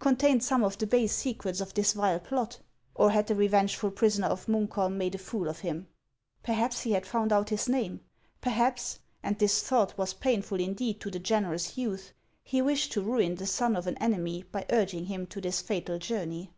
contained 0.00 0.44
some 0.44 0.62
of 0.62 0.76
the 0.76 0.86
base 0.86 1.14
secrets 1.14 1.62
of 1.62 1.72
this 1.72 1.94
vile 1.94 2.20
plot? 2.20 2.58
Or 2.94 3.08
had 3.10 3.26
the 3.26 3.34
revengeful 3.34 3.92
prisoner 3.92 4.26
of 4.26 4.44
Munkholm 4.44 4.96
made 4.98 5.14
a 5.14 5.16
fool 5.16 5.48
of 5.48 5.60
him? 5.60 5.88
Perhaps 6.42 6.82
he 6.82 6.92
had 6.92 7.06
found 7.06 7.32
out 7.32 7.48
his 7.48 7.70
name; 7.70 8.00
perhaps— 8.42 8.98
and 9.22 9.38
this 9.38 9.62
thought 9.62 9.96
was 9.96 10.12
painful 10.12 10.60
indeed 10.60 11.00
to 11.00 11.10
the 11.10 11.18
generous 11.18 11.78
youth— 11.78 12.12
he 12.52 12.60
wished 12.60 12.92
to 12.92 13.00
ruin 13.00 13.36
the 13.36 13.46
son 13.46 13.74
of 13.76 13.86
an 13.86 13.96
enemy 13.96 14.44
by 14.52 14.66
urging 14.68 15.06
him 15.06 15.26
to 15.28 15.40
this 15.40 15.62
fatal 15.62 15.96
journey! 15.98 16.50